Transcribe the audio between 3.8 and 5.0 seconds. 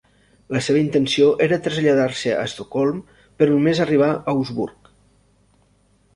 arriba a Augsburg.